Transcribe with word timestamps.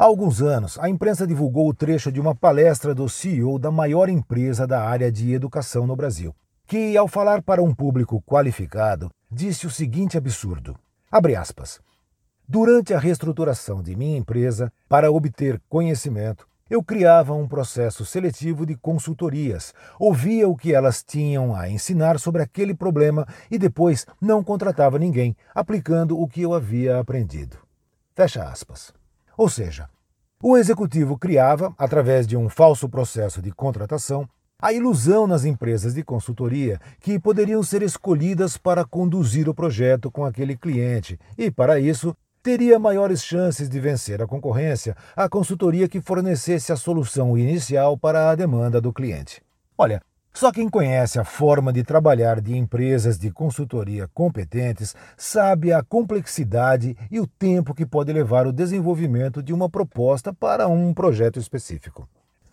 Há 0.00 0.04
alguns 0.04 0.40
anos, 0.40 0.78
a 0.78 0.88
imprensa 0.88 1.26
divulgou 1.26 1.68
o 1.68 1.74
trecho 1.74 2.12
de 2.12 2.20
uma 2.20 2.32
palestra 2.32 2.94
do 2.94 3.08
CEO 3.08 3.58
da 3.58 3.68
maior 3.68 4.08
empresa 4.08 4.64
da 4.64 4.80
área 4.80 5.10
de 5.10 5.32
educação 5.32 5.88
no 5.88 5.96
Brasil, 5.96 6.32
que, 6.68 6.96
ao 6.96 7.08
falar 7.08 7.42
para 7.42 7.60
um 7.60 7.74
público 7.74 8.22
qualificado, 8.22 9.10
disse 9.28 9.66
o 9.66 9.70
seguinte 9.70 10.16
absurdo: 10.16 10.76
abre 11.10 11.34
aspas. 11.34 11.80
Durante 12.46 12.94
a 12.94 12.98
reestruturação 13.00 13.82
de 13.82 13.96
minha 13.96 14.16
empresa, 14.16 14.72
para 14.88 15.10
obter 15.10 15.60
conhecimento, 15.68 16.46
eu 16.70 16.80
criava 16.80 17.34
um 17.34 17.48
processo 17.48 18.06
seletivo 18.06 18.64
de 18.64 18.76
consultorias, 18.76 19.74
ouvia 19.98 20.48
o 20.48 20.56
que 20.56 20.72
elas 20.72 21.02
tinham 21.02 21.56
a 21.56 21.68
ensinar 21.68 22.20
sobre 22.20 22.40
aquele 22.40 22.72
problema 22.72 23.26
e 23.50 23.58
depois 23.58 24.06
não 24.20 24.44
contratava 24.44 24.96
ninguém, 24.96 25.36
aplicando 25.52 26.16
o 26.16 26.28
que 26.28 26.42
eu 26.42 26.54
havia 26.54 27.00
aprendido. 27.00 27.56
Fecha 28.14 28.44
aspas. 28.44 28.96
Ou 29.38 29.48
seja, 29.48 29.88
o 30.42 30.56
executivo 30.56 31.16
criava, 31.16 31.72
através 31.78 32.26
de 32.26 32.36
um 32.36 32.48
falso 32.48 32.88
processo 32.88 33.40
de 33.40 33.52
contratação, 33.52 34.28
a 34.60 34.72
ilusão 34.72 35.28
nas 35.28 35.44
empresas 35.44 35.94
de 35.94 36.02
consultoria 36.02 36.80
que 36.98 37.20
poderiam 37.20 37.62
ser 37.62 37.80
escolhidas 37.82 38.56
para 38.56 38.84
conduzir 38.84 39.48
o 39.48 39.54
projeto 39.54 40.10
com 40.10 40.24
aquele 40.24 40.56
cliente 40.56 41.16
e, 41.38 41.52
para 41.52 41.78
isso, 41.78 42.16
teria 42.42 42.80
maiores 42.80 43.22
chances 43.22 43.68
de 43.68 43.78
vencer 43.78 44.20
a 44.20 44.26
concorrência 44.26 44.96
a 45.14 45.28
consultoria 45.28 45.88
que 45.88 46.00
fornecesse 46.00 46.72
a 46.72 46.76
solução 46.76 47.38
inicial 47.38 47.96
para 47.96 48.30
a 48.30 48.34
demanda 48.34 48.80
do 48.80 48.92
cliente. 48.92 49.40
Olha, 49.76 50.02
só 50.38 50.52
quem 50.52 50.68
conhece 50.68 51.18
a 51.18 51.24
forma 51.24 51.72
de 51.72 51.82
trabalhar 51.82 52.40
de 52.40 52.56
empresas 52.56 53.18
de 53.18 53.28
consultoria 53.28 54.08
competentes 54.14 54.94
sabe 55.16 55.72
a 55.72 55.82
complexidade 55.82 56.96
e 57.10 57.18
o 57.18 57.26
tempo 57.26 57.74
que 57.74 57.84
pode 57.84 58.12
levar 58.12 58.46
o 58.46 58.52
desenvolvimento 58.52 59.42
de 59.42 59.52
uma 59.52 59.68
proposta 59.68 60.32
para 60.32 60.68
um 60.68 60.94
projeto 60.94 61.40
específico. 61.40 62.08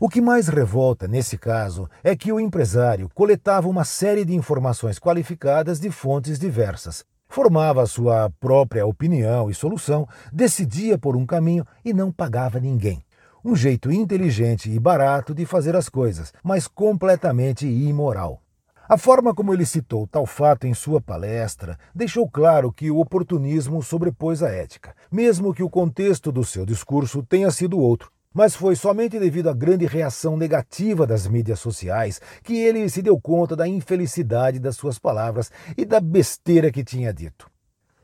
O 0.00 0.08
que 0.08 0.20
mais 0.20 0.48
revolta 0.48 1.06
nesse 1.06 1.38
caso 1.38 1.88
é 2.02 2.16
que 2.16 2.32
o 2.32 2.40
empresário 2.40 3.08
coletava 3.14 3.68
uma 3.68 3.84
série 3.84 4.24
de 4.24 4.34
informações 4.34 4.98
qualificadas 4.98 5.78
de 5.78 5.88
fontes 5.88 6.36
diversas, 6.36 7.04
formava 7.28 7.86
sua 7.86 8.28
própria 8.40 8.84
opinião 8.84 9.48
e 9.48 9.54
solução, 9.54 10.04
decidia 10.32 10.98
por 10.98 11.16
um 11.16 11.24
caminho 11.24 11.64
e 11.84 11.94
não 11.94 12.10
pagava 12.10 12.58
ninguém. 12.58 13.00
Um 13.44 13.54
jeito 13.54 13.90
inteligente 13.92 14.70
e 14.70 14.78
barato 14.78 15.34
de 15.34 15.46
fazer 15.46 15.76
as 15.76 15.88
coisas, 15.88 16.32
mas 16.42 16.66
completamente 16.66 17.66
imoral. 17.66 18.42
A 18.88 18.96
forma 18.96 19.34
como 19.34 19.52
ele 19.52 19.66
citou 19.66 20.06
tal 20.06 20.26
fato 20.26 20.66
em 20.66 20.74
sua 20.74 21.00
palestra 21.00 21.78
deixou 21.94 22.28
claro 22.28 22.72
que 22.72 22.90
o 22.90 22.98
oportunismo 22.98 23.82
sobrepôs 23.82 24.42
a 24.42 24.48
ética, 24.48 24.94
mesmo 25.10 25.54
que 25.54 25.62
o 25.62 25.70
contexto 25.70 26.32
do 26.32 26.44
seu 26.44 26.64
discurso 26.66 27.22
tenha 27.22 27.50
sido 27.50 27.78
outro 27.78 28.10
mas 28.32 28.54
foi 28.54 28.76
somente 28.76 29.18
devido 29.18 29.48
à 29.48 29.52
grande 29.52 29.86
reação 29.86 30.36
negativa 30.36 31.06
das 31.06 31.26
mídias 31.26 31.58
sociais 31.58 32.20
que 32.44 32.56
ele 32.56 32.88
se 32.88 33.02
deu 33.02 33.18
conta 33.20 33.56
da 33.56 33.66
infelicidade 33.66 34.58
das 34.58 34.76
suas 34.76 34.98
palavras 34.98 35.50
e 35.76 35.84
da 35.84 35.98
besteira 35.98 36.70
que 36.70 36.84
tinha 36.84 37.12
dito. 37.12 37.50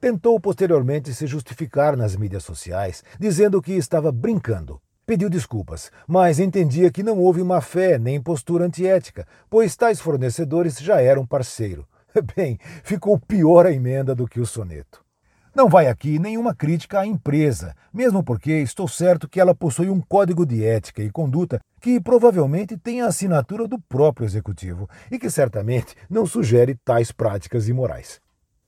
Tentou 0.00 0.40
posteriormente 0.40 1.12
se 1.12 1.26
justificar 1.26 1.96
nas 1.96 2.16
mídias 2.16 2.44
sociais, 2.44 3.04
dizendo 3.20 3.60
que 3.60 3.72
estava 3.72 4.10
brincando. 4.10 4.80
Pediu 5.04 5.28
desculpas, 5.28 5.90
mas 6.06 6.38
entendia 6.38 6.90
que 6.90 7.02
não 7.02 7.18
houve 7.18 7.42
má 7.42 7.60
fé 7.60 7.98
nem 7.98 8.22
postura 8.22 8.64
antiética, 8.64 9.26
pois 9.50 9.74
tais 9.74 10.00
fornecedores 10.00 10.78
já 10.78 11.00
eram 11.00 11.26
parceiro. 11.26 11.86
Bem, 12.36 12.56
ficou 12.84 13.18
pior 13.18 13.66
a 13.66 13.72
emenda 13.72 14.14
do 14.14 14.28
que 14.28 14.38
o 14.38 14.46
soneto. 14.46 15.02
Não 15.54 15.68
vai 15.68 15.88
aqui 15.88 16.20
nenhuma 16.20 16.54
crítica 16.54 17.00
à 17.00 17.06
empresa, 17.06 17.74
mesmo 17.92 18.22
porque 18.22 18.52
estou 18.52 18.86
certo 18.86 19.28
que 19.28 19.40
ela 19.40 19.54
possui 19.54 19.90
um 19.90 20.00
código 20.00 20.46
de 20.46 20.64
ética 20.64 21.02
e 21.02 21.10
conduta 21.10 21.60
que 21.80 22.00
provavelmente 22.00 22.76
tem 22.76 23.02
a 23.02 23.08
assinatura 23.08 23.66
do 23.66 23.78
próprio 23.80 24.24
executivo 24.24 24.88
e 25.10 25.18
que 25.18 25.28
certamente 25.28 25.96
não 26.08 26.24
sugere 26.24 26.78
tais 26.84 27.10
práticas 27.10 27.68
imorais. 27.68 28.20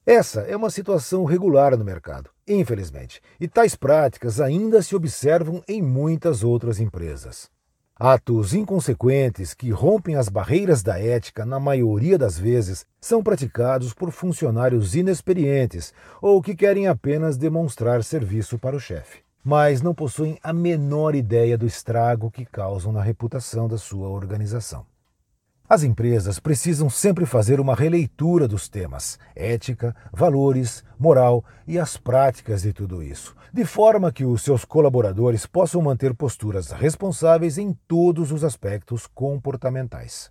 Essa 0.05 0.41
é 0.41 0.57
uma 0.57 0.69
situação 0.69 1.25
regular 1.25 1.79
no 1.79 1.85
mercado, 1.85 2.29
infelizmente, 2.47 3.21
e 3.41 3.49
tais 3.49 3.75
práticas 3.75 4.41
ainda 4.41 4.83
se 4.83 4.95
observam 4.95 5.63
em 5.67 5.83
muitas 5.83 6.45
outras 6.45 6.81
empresas. 6.81 7.51
Atos 7.97 8.53
inconsequentes 8.53 9.55
que 9.55 9.71
rompem 9.71 10.17
as 10.17 10.29
barreiras 10.29 10.83
da 10.83 10.99
ética, 10.99 11.47
na 11.47 11.61
maioria 11.61 12.19
das 12.19 12.37
vezes, 12.37 12.85
são 13.01 13.23
praticados 13.23 13.95
por 13.95 14.11
funcionários 14.11 14.97
inexperientes 14.97 15.95
ou 16.21 16.43
que 16.43 16.57
querem 16.57 16.89
apenas 16.89 17.37
demonstrar 17.37 18.03
serviço 18.03 18.59
para 18.59 18.75
o 18.75 18.81
chefe, 18.81 19.21
mas 19.45 19.81
não 19.81 19.95
possuem 19.95 20.39
a 20.43 20.53
menor 20.53 21.15
ideia 21.15 21.57
do 21.57 21.67
estrago 21.67 22.33
que 22.33 22.45
causam 22.45 22.91
na 22.91 23.01
reputação 23.01 23.69
da 23.69 23.79
sua 23.79 24.09
organização. 24.09 24.85
As 25.75 25.83
empresas 25.83 26.39
precisam 26.39 26.89
sempre 26.89 27.27
fazer 27.27 27.59
uma 27.59 27.75
releitura 27.75 28.47
dos 28.47 28.69
temas 28.69 29.19
ética, 29.35 29.93
valores, 30.13 30.85
moral 30.97 31.45
e 31.67 31.81
as 31.81 31.97
práticas 31.97 32.63
de 32.63 32.73
tudo 32.73 33.03
isso, 33.03 33.35
de 33.53 33.65
forma 33.65 34.13
que 34.13 34.25
os 34.25 34.43
seus 34.43 34.65
colaboradores 34.65 35.47
possam 35.47 35.83
manter 35.83 36.15
posturas 36.15 36.71
responsáveis 36.71 37.59
em 37.59 37.77
todos 37.89 38.31
os 38.31 38.45
aspectos 38.45 39.09
comportamentais. 39.09 40.31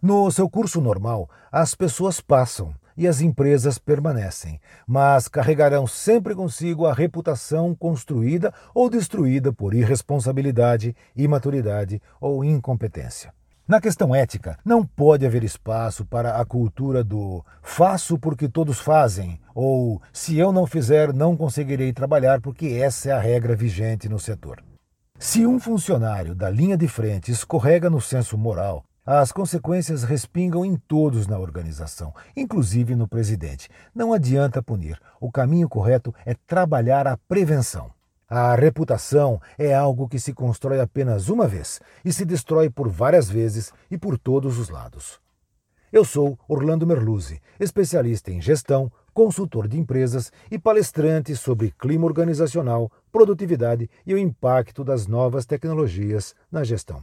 No 0.00 0.30
seu 0.30 0.48
curso 0.48 0.80
normal, 0.80 1.28
as 1.50 1.74
pessoas 1.74 2.20
passam 2.20 2.72
e 2.96 3.08
as 3.08 3.20
empresas 3.20 3.78
permanecem, 3.78 4.60
mas 4.86 5.26
carregarão 5.26 5.88
sempre 5.88 6.36
consigo 6.36 6.86
a 6.86 6.94
reputação 6.94 7.74
construída 7.74 8.54
ou 8.72 8.88
destruída 8.88 9.52
por 9.52 9.74
irresponsabilidade, 9.74 10.94
imaturidade 11.16 12.00
ou 12.20 12.44
incompetência. 12.44 13.36
Na 13.68 13.82
questão 13.82 14.14
ética, 14.14 14.58
não 14.64 14.82
pode 14.82 15.26
haver 15.26 15.44
espaço 15.44 16.02
para 16.02 16.40
a 16.40 16.44
cultura 16.46 17.04
do 17.04 17.44
faço 17.60 18.18
porque 18.18 18.48
todos 18.48 18.80
fazem 18.80 19.38
ou 19.54 20.00
se 20.10 20.38
eu 20.38 20.50
não 20.50 20.66
fizer, 20.66 21.12
não 21.12 21.36
conseguirei 21.36 21.92
trabalhar 21.92 22.40
porque 22.40 22.68
essa 22.68 23.10
é 23.10 23.12
a 23.12 23.20
regra 23.20 23.54
vigente 23.54 24.08
no 24.08 24.18
setor. 24.18 24.64
Se 25.18 25.44
um 25.44 25.60
funcionário 25.60 26.34
da 26.34 26.48
linha 26.48 26.78
de 26.78 26.88
frente 26.88 27.30
escorrega 27.30 27.90
no 27.90 28.00
senso 28.00 28.38
moral, 28.38 28.84
as 29.04 29.32
consequências 29.32 30.02
respingam 30.02 30.64
em 30.64 30.74
todos 30.74 31.26
na 31.26 31.38
organização, 31.38 32.14
inclusive 32.34 32.96
no 32.96 33.06
presidente. 33.06 33.68
Não 33.94 34.14
adianta 34.14 34.62
punir. 34.62 34.98
O 35.20 35.30
caminho 35.30 35.68
correto 35.68 36.14
é 36.24 36.34
trabalhar 36.46 37.06
a 37.06 37.18
prevenção. 37.18 37.90
A 38.30 38.54
reputação 38.54 39.40
é 39.56 39.74
algo 39.74 40.06
que 40.06 40.20
se 40.20 40.34
constrói 40.34 40.80
apenas 40.80 41.30
uma 41.30 41.48
vez 41.48 41.80
e 42.04 42.12
se 42.12 42.26
destrói 42.26 42.68
por 42.68 42.86
várias 42.86 43.30
vezes 43.30 43.72
e 43.90 43.96
por 43.96 44.18
todos 44.18 44.58
os 44.58 44.68
lados. 44.68 45.18
Eu 45.90 46.04
sou 46.04 46.38
Orlando 46.46 46.86
Merluzzi, 46.86 47.40
especialista 47.58 48.30
em 48.30 48.38
gestão, 48.38 48.92
consultor 49.14 49.66
de 49.66 49.78
empresas 49.78 50.30
e 50.50 50.58
palestrante 50.58 51.34
sobre 51.34 51.70
clima 51.70 52.04
organizacional, 52.04 52.92
produtividade 53.10 53.88
e 54.06 54.12
o 54.12 54.18
impacto 54.18 54.84
das 54.84 55.06
novas 55.06 55.46
tecnologias 55.46 56.34
na 56.52 56.62
gestão. 56.62 57.02